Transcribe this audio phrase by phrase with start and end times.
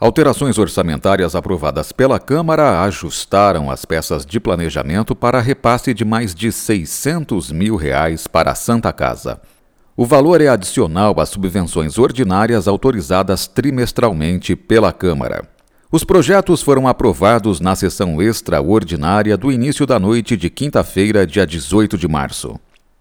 [0.00, 6.52] Alterações orçamentárias aprovadas pela Câmara ajustaram as peças de planejamento para repasse de mais de
[6.52, 9.40] 600 mil reais para a Santa Casa.
[9.96, 15.48] O valor é adicional às subvenções ordinárias autorizadas trimestralmente pela Câmara.
[15.90, 21.98] Os projetos foram aprovados na sessão extraordinária do início da noite de quinta-feira, dia 18
[21.98, 22.54] de março.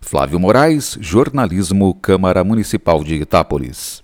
[0.00, 4.01] Flávio Moraes, Jornalismo, Câmara Municipal de Itápolis.